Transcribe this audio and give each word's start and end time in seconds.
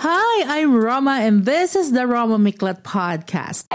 Hi, 0.00 0.60
I'm 0.60 0.76
Roma, 0.76 1.18
and 1.22 1.44
this 1.44 1.74
is 1.74 1.90
the 1.90 2.06
Roma 2.06 2.38
Miklat 2.38 2.82
Podcast. 2.82 3.66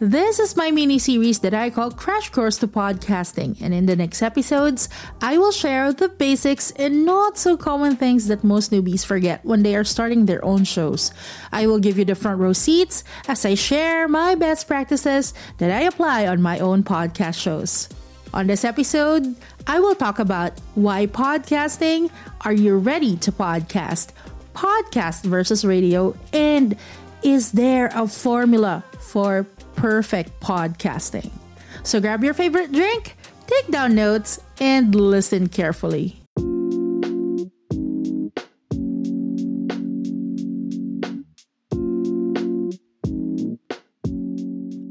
This 0.00 0.38
is 0.38 0.56
my 0.56 0.70
mini 0.70 0.98
series 0.98 1.40
that 1.40 1.52
I 1.52 1.68
call 1.68 1.90
Crash 1.90 2.30
Course 2.30 2.56
to 2.58 2.66
Podcasting, 2.66 3.60
and 3.60 3.74
in 3.74 3.84
the 3.84 3.94
next 3.94 4.22
episodes, 4.22 4.88
I 5.20 5.36
will 5.36 5.52
share 5.52 5.92
the 5.92 6.08
basics 6.08 6.70
and 6.80 7.04
not 7.04 7.36
so 7.36 7.58
common 7.58 7.96
things 7.96 8.28
that 8.28 8.42
most 8.42 8.72
newbies 8.72 9.04
forget 9.04 9.44
when 9.44 9.62
they 9.62 9.76
are 9.76 9.84
starting 9.84 10.24
their 10.24 10.42
own 10.42 10.64
shows. 10.64 11.12
I 11.52 11.66
will 11.66 11.78
give 11.78 11.98
you 11.98 12.06
the 12.06 12.14
front 12.14 12.40
row 12.40 12.54
seats 12.54 13.04
as 13.28 13.44
I 13.44 13.52
share 13.52 14.08
my 14.08 14.34
best 14.34 14.66
practices 14.66 15.34
that 15.58 15.70
I 15.70 15.82
apply 15.82 16.26
on 16.26 16.40
my 16.40 16.58
own 16.58 16.84
podcast 16.84 17.38
shows. 17.38 17.90
On 18.34 18.46
this 18.46 18.64
episode, 18.64 19.36
I 19.70 19.80
will 19.80 19.94
talk 19.94 20.18
about 20.18 20.58
why 20.76 21.06
podcasting, 21.06 22.10
are 22.40 22.54
you 22.54 22.78
ready 22.78 23.18
to 23.18 23.30
podcast, 23.30 24.12
podcast 24.54 25.24
versus 25.24 25.62
radio, 25.62 26.16
and 26.32 26.74
is 27.22 27.52
there 27.52 27.90
a 27.94 28.08
formula 28.08 28.82
for 28.98 29.46
perfect 29.76 30.40
podcasting? 30.40 31.30
So 31.82 32.00
grab 32.00 32.24
your 32.24 32.32
favorite 32.32 32.72
drink, 32.72 33.14
take 33.46 33.68
down 33.68 33.94
notes, 33.94 34.40
and 34.58 34.94
listen 34.94 35.48
carefully. 35.48 36.17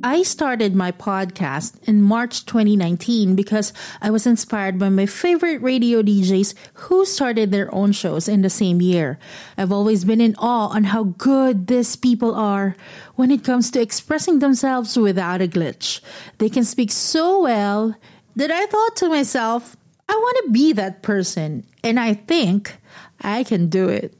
I 0.03 0.21
started 0.23 0.75
my 0.75 0.91
podcast 0.91 1.81
in 1.87 2.01
March 2.01 2.45
2019 2.45 3.35
because 3.35 3.73
I 4.01 4.11
was 4.11 4.27
inspired 4.27 4.77
by 4.77 4.89
my 4.89 5.05
favorite 5.05 5.61
radio 5.61 6.03
DJs 6.03 6.53
who 6.73 7.05
started 7.05 7.51
their 7.51 7.73
own 7.73 7.93
shows 7.93 8.27
in 8.27 8.41
the 8.41 8.49
same 8.49 8.81
year. 8.81 9.17
I've 9.57 9.71
always 9.71 10.05
been 10.05 10.21
in 10.21 10.35
awe 10.37 10.67
on 10.67 10.85
how 10.85 11.03
good 11.03 11.67
these 11.67 11.95
people 11.95 12.35
are 12.35 12.75
when 13.15 13.31
it 13.31 13.43
comes 13.43 13.71
to 13.71 13.81
expressing 13.81 14.39
themselves 14.39 14.97
without 14.97 15.41
a 15.41 15.47
glitch. 15.47 16.01
They 16.37 16.49
can 16.49 16.63
speak 16.63 16.91
so 16.91 17.41
well 17.41 17.95
that 18.35 18.51
I 18.51 18.65
thought 18.67 18.95
to 18.97 19.09
myself, 19.09 19.75
I 20.07 20.13
want 20.13 20.45
to 20.45 20.51
be 20.51 20.73
that 20.73 21.01
person, 21.01 21.65
and 21.83 21.99
I 21.99 22.13
think 22.13 22.77
I 23.21 23.43
can 23.43 23.67
do 23.67 23.89
it. 23.89 24.13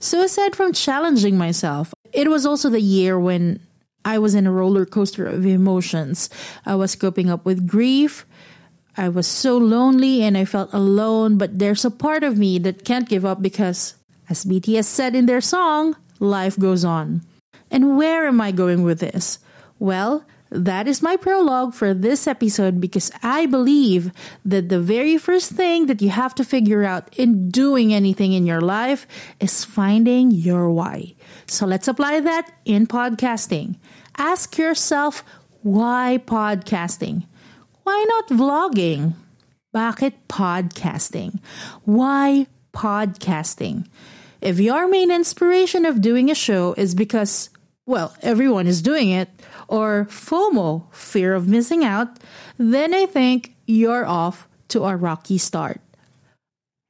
So, 0.00 0.22
aside 0.22 0.54
from 0.54 0.72
challenging 0.72 1.38
myself, 1.38 1.94
it 2.12 2.28
was 2.28 2.44
also 2.44 2.68
the 2.68 2.80
year 2.80 3.18
when 3.18 3.60
I 4.04 4.18
was 4.18 4.34
in 4.34 4.46
a 4.46 4.52
roller 4.52 4.84
coaster 4.84 5.26
of 5.26 5.46
emotions. 5.46 6.28
I 6.66 6.74
was 6.74 6.94
coping 6.94 7.30
up 7.30 7.44
with 7.44 7.66
grief. 7.66 8.26
I 8.96 9.08
was 9.08 9.26
so 9.26 9.56
lonely 9.58 10.22
and 10.22 10.36
I 10.36 10.44
felt 10.44 10.72
alone, 10.72 11.38
but 11.38 11.58
there's 11.58 11.84
a 11.84 11.90
part 11.90 12.22
of 12.22 12.38
me 12.38 12.58
that 12.60 12.84
can't 12.84 13.08
give 13.08 13.24
up 13.24 13.42
because, 13.42 13.94
as 14.28 14.44
BTS 14.44 14.84
said 14.84 15.16
in 15.16 15.26
their 15.26 15.40
song, 15.40 15.96
life 16.20 16.58
goes 16.58 16.84
on. 16.84 17.22
And 17.70 17.96
where 17.96 18.26
am 18.28 18.40
I 18.40 18.52
going 18.52 18.82
with 18.82 19.00
this? 19.00 19.38
Well, 19.78 20.24
that 20.54 20.86
is 20.86 21.02
my 21.02 21.16
prologue 21.16 21.74
for 21.74 21.92
this 21.92 22.26
episode 22.26 22.80
because 22.80 23.10
I 23.22 23.46
believe 23.46 24.12
that 24.44 24.68
the 24.68 24.80
very 24.80 25.18
first 25.18 25.52
thing 25.52 25.86
that 25.86 26.00
you 26.00 26.10
have 26.10 26.34
to 26.36 26.44
figure 26.44 26.84
out 26.84 27.12
in 27.18 27.50
doing 27.50 27.92
anything 27.92 28.32
in 28.32 28.46
your 28.46 28.60
life 28.60 29.06
is 29.40 29.64
finding 29.64 30.30
your 30.30 30.70
why. 30.70 31.14
So 31.46 31.66
let's 31.66 31.88
apply 31.88 32.20
that 32.20 32.50
in 32.64 32.86
podcasting. 32.86 33.76
Ask 34.16 34.56
yourself, 34.56 35.24
why 35.62 36.20
podcasting? 36.24 37.26
Why 37.82 38.04
not 38.08 38.28
vlogging? 38.28 39.14
Bakit 39.74 40.12
podcasting? 40.28 41.40
Why 41.84 42.46
podcasting? 42.72 43.86
If 44.40 44.60
your 44.60 44.86
main 44.88 45.10
inspiration 45.10 45.84
of 45.84 46.00
doing 46.00 46.30
a 46.30 46.34
show 46.34 46.74
is 46.76 46.94
because, 46.94 47.50
well, 47.86 48.14
everyone 48.22 48.66
is 48.66 48.82
doing 48.82 49.10
it, 49.10 49.28
or 49.68 50.06
FOMO, 50.10 50.92
fear 50.92 51.34
of 51.34 51.48
missing 51.48 51.84
out, 51.84 52.18
then 52.58 52.94
I 52.94 53.06
think 53.06 53.54
you're 53.66 54.06
off 54.06 54.48
to 54.68 54.84
a 54.84 54.96
rocky 54.96 55.38
start. 55.38 55.80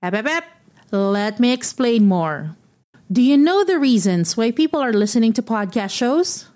Ep, 0.02 0.14
ep, 0.14 0.26
ep. 0.26 0.44
Let 0.90 1.40
me 1.40 1.52
explain 1.52 2.06
more. 2.06 2.56
Do 3.10 3.20
you 3.20 3.36
know 3.36 3.64
the 3.64 3.78
reasons 3.78 4.36
why 4.36 4.50
people 4.50 4.80
are 4.80 4.92
listening 4.92 5.32
to 5.34 5.42
podcast 5.42 5.90
shows? 5.90 6.46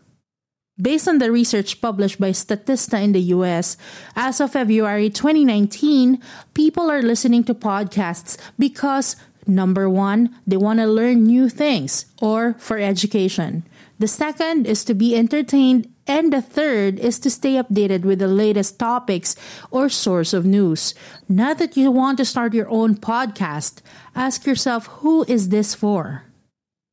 Based 0.80 1.08
on 1.08 1.18
the 1.18 1.32
research 1.32 1.80
published 1.80 2.20
by 2.20 2.30
Statista 2.30 3.02
in 3.02 3.12
the 3.12 3.34
US, 3.34 3.76
as 4.14 4.40
of 4.40 4.52
February 4.52 5.10
2019, 5.10 6.22
people 6.54 6.90
are 6.90 7.02
listening 7.02 7.42
to 7.44 7.54
podcasts 7.54 8.38
because 8.58 9.16
number 9.46 9.90
one, 9.90 10.30
they 10.46 10.56
want 10.56 10.78
to 10.78 10.86
learn 10.86 11.24
new 11.24 11.48
things 11.48 12.06
or 12.22 12.54
for 12.58 12.78
education. 12.78 13.64
The 13.98 14.06
second 14.06 14.66
is 14.66 14.84
to 14.84 14.94
be 14.94 15.16
entertained, 15.16 15.92
and 16.08 16.32
the 16.32 16.40
third 16.40 16.98
is 16.98 17.20
to 17.20 17.30
stay 17.30 17.60
updated 17.60 18.02
with 18.02 18.18
the 18.18 18.26
latest 18.26 18.78
topics 18.78 19.36
or 19.70 19.88
source 19.88 20.32
of 20.32 20.48
news. 20.48 20.94
Now 21.28 21.52
that 21.54 21.76
you 21.76 21.92
want 21.92 22.16
to 22.18 22.24
start 22.24 22.54
your 22.54 22.68
own 22.70 22.96
podcast, 22.96 23.84
ask 24.16 24.46
yourself 24.46 24.86
who 25.04 25.24
is 25.28 25.50
this 25.50 25.74
for? 25.74 26.24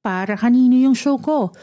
Para 0.04 0.38
kanino 0.38 0.78
yung 0.78 0.94
show 0.94 1.18
ko? 1.18 1.56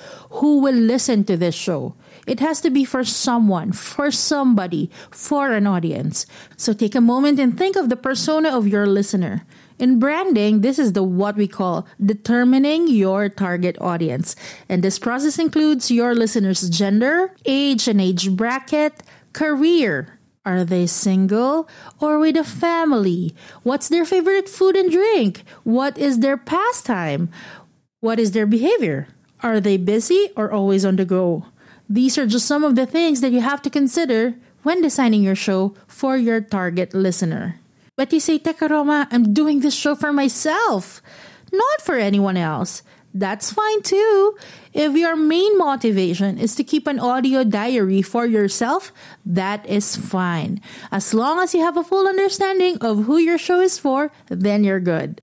Who 0.42 0.58
will 0.58 0.74
listen 0.74 1.22
to 1.30 1.36
this 1.36 1.54
show? 1.54 1.94
It 2.26 2.40
has 2.40 2.60
to 2.62 2.70
be 2.70 2.84
for 2.84 3.04
someone, 3.04 3.70
for 3.70 4.10
somebody, 4.10 4.90
for 5.10 5.52
an 5.52 5.66
audience. 5.66 6.26
So 6.56 6.72
take 6.72 6.94
a 6.94 7.00
moment 7.00 7.38
and 7.38 7.56
think 7.56 7.76
of 7.76 7.88
the 7.88 7.96
persona 7.96 8.50
of 8.50 8.66
your 8.66 8.86
listener. 8.86 9.46
In 9.78 9.98
branding, 9.98 10.60
this 10.60 10.78
is 10.78 10.92
the 10.92 11.02
what 11.02 11.36
we 11.36 11.48
call 11.48 11.86
determining 12.04 12.88
your 12.88 13.28
target 13.28 13.76
audience. 13.80 14.36
And 14.68 14.82
this 14.82 14.98
process 14.98 15.38
includes 15.38 15.90
your 15.90 16.14
listener's 16.14 16.68
gender, 16.68 17.34
age 17.44 17.88
and 17.88 18.00
age 18.00 18.30
bracket, 18.30 19.02
career, 19.32 20.18
are 20.44 20.64
they 20.64 20.86
single 20.86 21.68
or 22.00 22.18
with 22.18 22.36
a 22.36 22.42
family? 22.42 23.34
What's 23.62 23.88
their 23.88 24.04
favorite 24.04 24.48
food 24.48 24.74
and 24.74 24.90
drink? 24.90 25.44
What 25.62 25.96
is 25.96 26.18
their 26.18 26.36
pastime? 26.36 27.30
What 28.00 28.18
is 28.18 28.32
their 28.32 28.46
behavior? 28.46 29.06
Are 29.42 29.60
they 29.60 29.76
busy 29.76 30.30
or 30.36 30.50
always 30.50 30.84
on 30.84 30.96
the 30.96 31.04
go? 31.04 31.46
These 31.88 32.18
are 32.18 32.26
just 32.26 32.46
some 32.46 32.64
of 32.64 32.74
the 32.74 32.86
things 32.86 33.20
that 33.20 33.30
you 33.30 33.40
have 33.40 33.62
to 33.62 33.70
consider 33.70 34.34
when 34.62 34.82
designing 34.82 35.22
your 35.22 35.34
show 35.34 35.74
for 35.86 36.16
your 36.16 36.40
target 36.40 36.94
listener. 36.94 37.61
But 37.96 38.12
you 38.12 38.20
say, 38.20 38.38
Teka 38.38 38.70
Roma, 38.70 39.06
I'm 39.10 39.34
doing 39.34 39.60
this 39.60 39.74
show 39.74 39.94
for 39.94 40.12
myself, 40.12 41.02
not 41.52 41.82
for 41.82 41.96
anyone 41.96 42.38
else. 42.38 42.82
That's 43.12 43.52
fine 43.52 43.82
too. 43.82 44.38
If 44.72 44.96
your 44.96 45.14
main 45.14 45.58
motivation 45.58 46.38
is 46.38 46.54
to 46.56 46.64
keep 46.64 46.86
an 46.86 46.98
audio 46.98 47.44
diary 47.44 48.00
for 48.00 48.24
yourself, 48.24 48.92
that 49.26 49.68
is 49.68 49.94
fine. 49.94 50.62
As 50.90 51.12
long 51.12 51.40
as 51.40 51.52
you 51.52 51.60
have 51.60 51.76
a 51.76 51.84
full 51.84 52.08
understanding 52.08 52.78
of 52.80 53.04
who 53.04 53.18
your 53.18 53.36
show 53.36 53.60
is 53.60 53.76
for, 53.78 54.10
then 54.28 54.64
you're 54.64 54.80
good. 54.80 55.20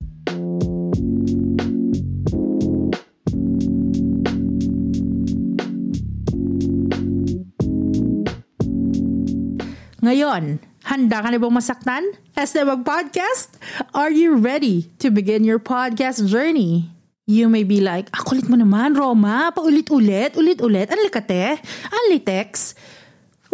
Ngayon, 10.00 10.60
handa 10.90 11.22
ka 11.22 11.30
na 11.30 11.38
bang 11.38 11.54
masaktan? 11.54 12.02
As 12.34 12.50
na 12.50 12.66
mag-podcast? 12.66 13.54
Are 13.94 14.10
you 14.10 14.34
ready 14.34 14.90
to 14.98 15.14
begin 15.14 15.46
your 15.46 15.62
podcast 15.62 16.26
journey? 16.26 16.90
You 17.30 17.46
may 17.46 17.62
be 17.62 17.78
like, 17.78 18.10
ah, 18.10 18.26
kulit 18.26 18.50
mo 18.50 18.58
naman, 18.58 18.98
Roma. 18.98 19.54
Paulit-ulit, 19.54 20.34
ulit-ulit. 20.34 20.90
Ang 20.90 21.06
likate, 21.06 21.62
ang 21.62 22.04
litex. 22.10 22.74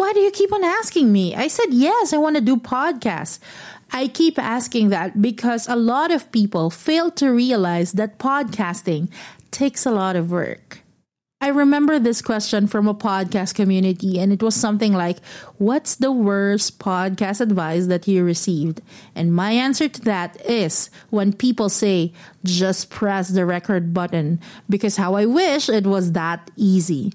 Why 0.01 0.17
do 0.17 0.19
you 0.25 0.33
keep 0.33 0.49
on 0.49 0.65
asking 0.65 1.13
me? 1.13 1.37
I 1.37 1.45
said, 1.45 1.69
yes, 1.69 2.09
I 2.09 2.17
want 2.17 2.41
to 2.41 2.41
do 2.41 2.57
podcasts. 2.57 3.37
I 3.93 4.09
keep 4.09 4.41
asking 4.41 4.89
that 4.89 5.21
because 5.21 5.69
a 5.69 5.77
lot 5.77 6.09
of 6.09 6.33
people 6.33 6.73
fail 6.73 7.13
to 7.21 7.29
realize 7.29 7.93
that 8.01 8.17
podcasting 8.17 9.13
takes 9.53 9.85
a 9.85 9.93
lot 9.93 10.17
of 10.17 10.33
work. 10.33 10.81
I 11.39 11.49
remember 11.49 11.99
this 11.99 12.23
question 12.23 12.65
from 12.65 12.87
a 12.87 12.95
podcast 12.95 13.53
community, 13.53 14.19
and 14.19 14.33
it 14.33 14.41
was 14.41 14.55
something 14.55 14.93
like, 14.93 15.23
What's 15.59 15.95
the 15.95 16.11
worst 16.11 16.79
podcast 16.79 17.41
advice 17.41 17.85
that 17.87 18.07
you 18.07 18.23
received? 18.23 18.81
And 19.13 19.35
my 19.35 19.51
answer 19.51 19.87
to 19.87 20.01
that 20.01 20.43
is 20.49 20.89
when 21.11 21.33
people 21.33 21.69
say, 21.69 22.11
Just 22.43 22.89
press 22.89 23.29
the 23.29 23.45
record 23.45 23.93
button, 23.93 24.39
because 24.67 24.97
how 24.97 25.13
I 25.13 25.27
wish 25.27 25.69
it 25.69 25.85
was 25.85 26.13
that 26.13 26.49
easy. 26.55 27.13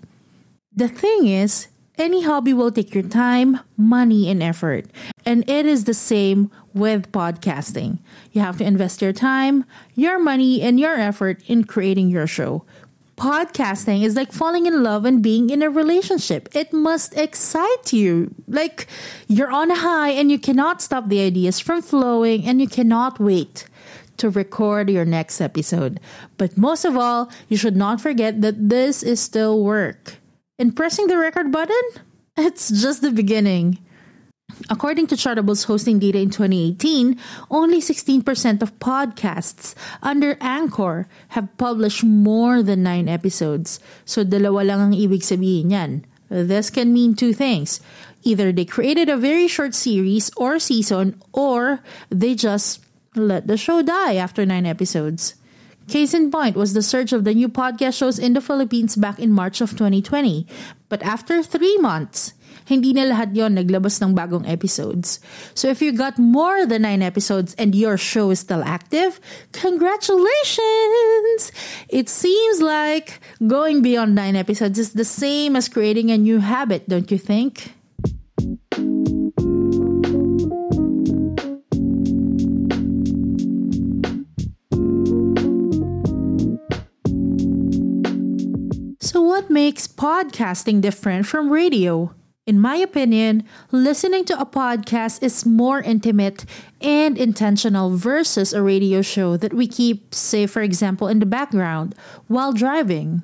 The 0.73 0.89
thing 0.89 1.27
is, 1.27 1.67
any 1.99 2.23
hobby 2.23 2.53
will 2.53 2.71
take 2.71 2.95
your 2.95 3.05
time, 3.05 3.59
money, 3.77 4.31
and 4.31 4.41
effort. 4.41 4.87
And 5.27 5.49
it 5.51 5.67
is 5.67 5.85
the 5.85 5.95
same 5.95 6.51
with 6.75 7.11
podcasting. 7.11 7.99
You 8.31 8.41
have 8.41 8.57
to 8.59 8.65
invest 8.65 9.03
your 9.03 9.13
time, 9.13 9.65
your 9.97 10.21
money, 10.21 10.63
and 10.63 10.79
your 10.79 10.95
effort 10.95 11.43
in 11.49 11.65
creating 11.65 12.09
your 12.09 12.29
show 12.29 12.65
podcasting 13.23 14.03
is 14.03 14.17
like 14.17 14.33
falling 14.33 14.67
in 14.67 14.83
love 14.83 15.05
and 15.05 15.23
being 15.23 15.49
in 15.49 15.63
a 15.63 15.71
relationship. 15.71 16.49
It 16.57 16.73
must 16.73 17.17
excite 17.17 17.93
you. 17.93 18.35
Like 18.49 18.89
you're 19.29 19.53
on 19.53 19.71
a 19.71 19.77
high 19.77 20.11
and 20.11 20.29
you 20.29 20.41
cannot 20.41 20.83
stop 20.83 21.09
the 21.09 21.21
ideas 21.21 21.61
from 21.61 21.83
flowing 21.83 22.45
and 22.45 22.61
you 22.61 22.67
cannot 22.67 23.21
wait 23.21 23.69
to 24.17 24.29
record 24.29 24.91
your 24.91 25.05
next 25.05 25.41
episode. 25.41 26.01
But 26.37 26.59
most 26.59 26.85
of 26.85 26.97
all, 26.97 27.31
you 27.49 27.57
should 27.57 27.77
not 27.77 28.01
forget 28.01 28.43
that 28.43 28.69
this 28.69 29.05
is 29.05 29.21
still 29.21 29.63
work. 29.63 30.19
And 30.59 30.75
pressing 30.75 31.07
the 31.07 31.17
record 31.17 31.53
button? 31.53 31.83
It's 32.37 32.71
just 32.71 33.03
the 33.03 33.13
beginning. 33.13 33.79
According 34.71 35.09
to 35.09 35.17
Chartable's 35.17 35.65
hosting 35.65 35.99
data 35.99 36.19
in 36.19 36.31
2018, 36.31 37.19
only 37.51 37.81
16% 37.81 38.63
of 38.63 38.79
podcasts 38.79 39.75
under 40.03 40.37
Anchor 40.41 41.09
have 41.29 41.57
published 41.59 42.05
more 42.05 42.63
than 42.63 42.83
9 42.83 43.09
episodes. 43.09 43.81
So 44.05 44.25
dalawa 44.25 44.67
lang 44.67 44.81
ang 44.81 44.95
ibig 44.95 45.23
sabihin 45.23 45.73
yan. 45.73 45.93
This 46.29 46.71
can 46.71 46.93
mean 46.93 47.15
two 47.15 47.33
things. 47.33 47.81
Either 48.23 48.53
they 48.53 48.65
created 48.65 49.09
a 49.09 49.21
very 49.21 49.49
short 49.49 49.75
series 49.75 50.31
or 50.37 50.59
season, 50.59 51.21
or 51.33 51.81
they 52.09 52.35
just 52.35 52.81
let 53.15 53.47
the 53.47 53.59
show 53.59 53.83
die 53.83 54.17
after 54.17 54.47
9 54.47 54.65
episodes. 54.65 55.35
Case 55.89 56.15
in 56.15 56.31
point 56.31 56.57
was 56.57 56.73
the 56.73 56.83
surge 56.83 57.13
of 57.13 57.25
the 57.25 57.35
new 57.35 57.49
podcast 57.49 57.99
shows 57.99 58.19
in 58.19 58.33
the 58.33 58.41
Philippines 58.41 58.97
back 58.97 59.19
in 59.19 59.33
March 59.33 59.61
of 59.61 59.71
2020. 59.73 60.47
But 60.89 61.03
after 61.03 61.43
three 61.43 61.77
months, 61.79 62.33
hindi 62.73 62.97
na 62.97 63.05
lahat 63.05 63.37
yon 63.37 63.61
naglabas 63.61 64.01
ng 64.01 64.17
bagong 64.17 64.49
episodes. 64.49 65.21
So 65.53 65.69
if 65.69 65.85
you 65.85 65.93
got 65.93 66.17
more 66.17 66.65
than 66.65 66.89
9 66.89 67.05
episodes 67.05 67.53
and 67.61 67.77
your 67.77 68.01
show 68.01 68.33
is 68.33 68.41
still 68.41 68.65
active, 68.65 69.21
congratulations! 69.53 71.53
It 71.93 72.09
seems 72.09 72.65
like 72.65 73.21
going 73.45 73.85
beyond 73.85 74.17
9 74.17 74.37
episodes 74.37 74.81
is 74.81 74.97
the 74.97 75.05
same 75.05 75.55
as 75.55 75.69
creating 75.69 76.11
a 76.11 76.17
new 76.17 76.41
habit, 76.41 76.89
don't 76.89 77.13
you 77.13 77.21
think? 77.21 77.77
So, 89.13 89.21
what 89.21 89.51
makes 89.51 89.87
podcasting 89.87 90.81
different 90.81 91.27
from 91.27 91.53
radio? 91.53 92.15
In 92.45 92.59
my 92.59 92.75
opinion, 92.75 93.45
listening 93.71 94.25
to 94.25 94.35
a 94.41 94.45
podcast 94.45 95.23
is 95.23 95.47
more 95.47 95.81
intimate 95.81 96.45
and 96.81 97.17
intentional 97.17 97.97
versus 97.97 98.53
a 98.53 98.61
radio 98.61 99.01
show 99.01 99.37
that 99.37 99.55
we 99.55 99.69
keep, 99.69 100.13
say, 100.13 100.49
for 100.49 100.61
example, 100.61 101.07
in 101.07 101.21
the 101.21 101.27
background 101.27 101.95
while 102.27 102.53
driving. 102.53 103.23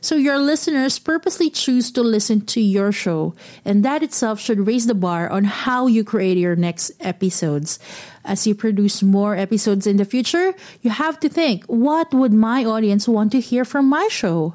So 0.00 0.16
your 0.16 0.38
listeners 0.38 0.98
purposely 0.98 1.50
choose 1.50 1.90
to 1.92 2.02
listen 2.02 2.46
to 2.46 2.62
your 2.62 2.92
show, 2.92 3.34
and 3.62 3.84
that 3.84 4.02
itself 4.02 4.40
should 4.40 4.66
raise 4.66 4.86
the 4.86 4.94
bar 4.94 5.28
on 5.28 5.44
how 5.44 5.86
you 5.86 6.02
create 6.02 6.38
your 6.38 6.56
next 6.56 6.92
episodes. 7.00 7.78
As 8.24 8.46
you 8.46 8.54
produce 8.54 9.02
more 9.02 9.36
episodes 9.36 9.86
in 9.86 9.98
the 9.98 10.06
future, 10.06 10.54
you 10.80 10.88
have 10.88 11.20
to 11.20 11.28
think 11.28 11.66
what 11.66 12.14
would 12.14 12.32
my 12.32 12.64
audience 12.64 13.06
want 13.06 13.32
to 13.32 13.40
hear 13.40 13.66
from 13.66 13.86
my 13.86 14.08
show? 14.10 14.54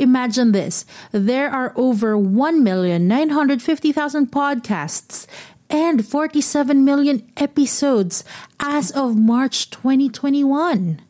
Imagine 0.00 0.56
this 0.56 0.88
there 1.12 1.52
are 1.52 1.76
over 1.76 2.16
1,950,000 2.16 4.32
podcasts 4.32 5.28
and 5.68 6.00
47 6.00 6.80
million 6.84 7.30
episodes 7.36 8.24
as 8.58 8.90
of 8.90 9.20
March 9.20 9.68
2021. 9.68 11.02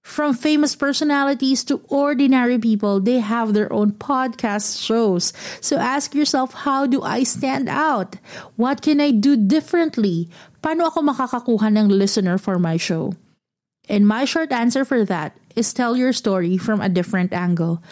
From 0.00 0.32
famous 0.32 0.74
personalities 0.74 1.62
to 1.64 1.84
ordinary 1.90 2.58
people, 2.58 3.00
they 3.00 3.20
have 3.20 3.52
their 3.52 3.70
own 3.72 3.92
podcast 3.92 4.80
shows. 4.80 5.34
So 5.60 5.76
ask 5.76 6.14
yourself, 6.14 6.54
how 6.64 6.86
do 6.86 7.02
I 7.02 7.24
stand 7.24 7.68
out? 7.68 8.16
What 8.56 8.80
can 8.80 8.98
I 9.00 9.10
do 9.10 9.36
differently? 9.36 10.30
Paano 10.62 10.86
ako 10.88 11.02
makakakuha 11.10 11.68
ng 11.68 11.88
listener 11.92 12.38
for 12.38 12.58
my 12.58 12.78
show? 12.78 13.12
And 13.90 14.08
my 14.08 14.24
short 14.24 14.52
answer 14.52 14.86
for 14.86 15.04
that 15.04 15.36
is 15.56 15.72
tell 15.72 15.96
your 15.96 16.12
story 16.12 16.56
from 16.56 16.80
a 16.80 16.88
different 16.88 17.32
angle, 17.32 17.82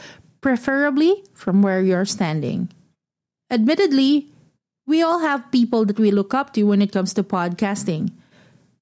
preferably 0.41 1.25
from 1.35 1.63
where 1.63 1.81
you're 1.81 2.05
standing. 2.05 2.69
Admittedly, 3.51 4.31
we 4.87 5.03
all 5.03 5.21
have 5.21 5.51
people 5.51 5.85
that 5.87 5.99
we 5.99 6.11
look 6.11 6.35
up 6.35 6.53
to 6.53 6.63
when 6.65 6.83
it 6.83 6.93
comes 6.93 7.15
to 7.15 7.25
podcasting. 7.25 8.13